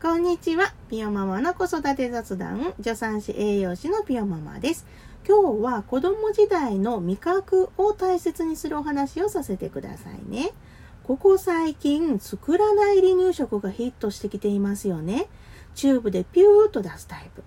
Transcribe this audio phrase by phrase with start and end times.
[0.00, 0.72] こんにちは。
[0.88, 4.86] ピオママの子育て雑談、助産師栄養士のピオママです。
[5.26, 10.52] 今日は子供時代の味覚を大切にするお話をさせてくださいね。
[11.02, 15.26] ここ最近、作らない離乳食がヒットしてきていますよね。
[15.74, 17.42] チューブでピューっと出すタイプ。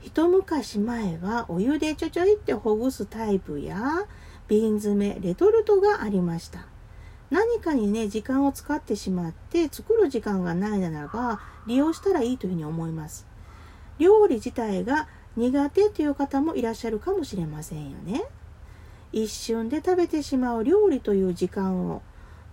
[0.00, 4.06] 一昔前はお湯でちょちょいってほぐすタイプや
[4.46, 6.68] 瓶詰め、レトルトがありました。
[7.30, 13.26] 何かにね、時間を使ってしまって作る時間がないならば利用したらいいというふうに思います。
[13.98, 18.24] 料理自体が苦手という方もいらっしゃるかもしれませんよね。
[19.12, 22.02] 一瞬で食べてしまう料理という時間を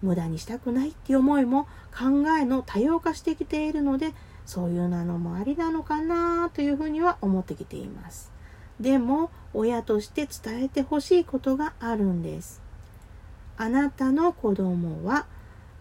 [0.01, 1.65] 無駄にしたくないっていう思いも
[1.97, 4.13] 考えの多様化してきているので
[4.45, 8.31] そういうなのもありなのかなというふうには思ってきています。
[8.79, 12.64] でも親として伝えてほしいことがあるんです。
[13.57, 15.27] あなたの子供は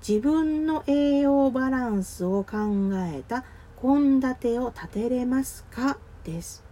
[0.06, 2.56] 自分の栄養バランスを考
[2.94, 3.44] えた
[3.80, 5.98] 献立を立てれますか？
[6.22, 6.62] です。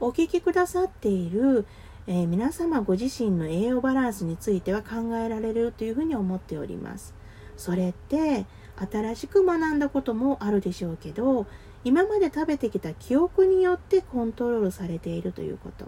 [0.00, 1.64] お聞きくださっている、
[2.06, 7.14] えー、皆様ご自身の栄養バランスについては考えられるというふうに思っております。
[7.56, 8.44] それって
[8.76, 11.46] 新しく学んだこともあるでしょうけど
[11.84, 15.86] 今まで食べてきた記憶によってコントロールされているということ。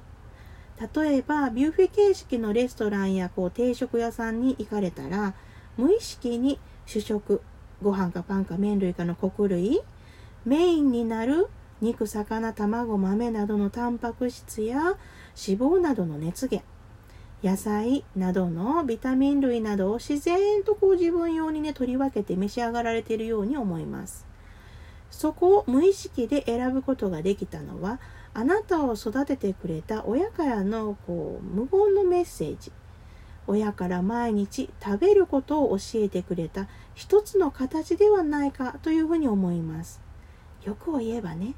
[0.94, 5.34] 例えばビュッフェ形式のレストランやこう定食屋さんに行かれたら
[5.76, 7.42] 無意識に主食
[7.82, 9.80] ご飯かパンか麺類かの穀類
[10.44, 11.48] メインになる
[11.80, 14.96] 肉魚卵豆などのタンパク質や脂
[15.36, 16.66] 肪などの熱源
[17.42, 24.26] 野菜などのビタミン類などを自然とこう自分用にね取り分けて召し上がられているように思います。
[25.10, 28.00] そこを無意識で選ぶことができたのは
[28.34, 32.72] あなたを育ててくれた親からのこう無言のメッセージ。
[33.46, 36.68] 親から毎日食べることを教えてくれた。
[36.94, 40.00] 一つの形ではないかというふうに思います。
[40.64, 41.54] 欲を言えばね。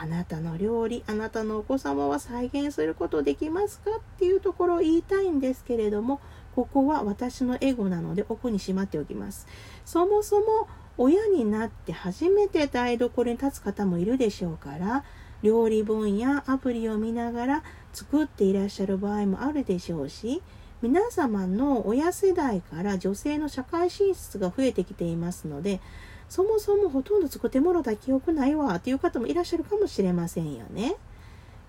[0.00, 3.90] あなたの料理あなたのお子様は再現することできますか？
[3.96, 6.20] っていうところを言いたいんですけれども
[6.54, 9.48] ここは私のエゴなので奥にしまっておきます。
[9.84, 15.04] そもそも親になって初めて台所に立つ方もいるでしょうから
[15.42, 17.62] 料理本やアプリを見ながら
[17.92, 20.42] 作っていらっしゃる場合もあるでしょうし
[20.80, 25.80] 皆様の親世代から女性の社会進出が増えてきていますので
[26.28, 30.96] そもそもほとんど作ってもろた記憶ないわという方もいらっしゃるかもしれませんよね。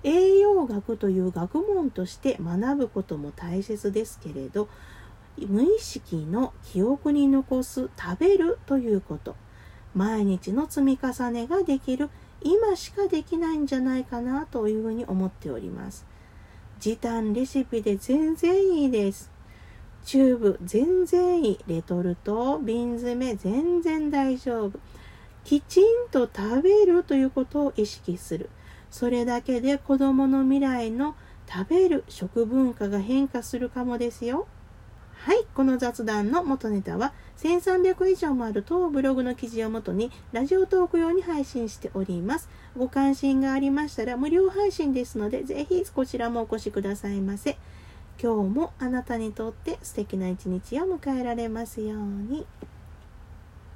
[0.04, 4.70] 栄養学という学問として学ぶことも大切ですけれど
[5.38, 9.36] 無意識の記憶に残す食べるということ
[9.94, 12.10] 毎日の積み重ねができる
[12.42, 16.06] 今しかできないんじゃないかなというふうに思っております。
[16.80, 19.32] 時短レシピで全然いいです。
[20.06, 21.60] チューブ全然いい。
[21.68, 24.80] レトルト、瓶詰め全然大丈夫。
[25.44, 28.50] きちんと食べるということを意識する。
[28.90, 31.16] それだけで子供の未来の
[31.48, 34.48] 食べる食文化が変化するかもですよ。
[35.22, 42.48] はい、この雑談の元ネタは1300以上もある当ブログの記事をもとにラジオトーク用に配信しております。
[42.78, 47.58] ご関心がありましたら無料配信ですので、ぜひこちらもお越しくださいませ。
[48.22, 52.48] 今日もあなたにとって素敵な一日を迎えられますように。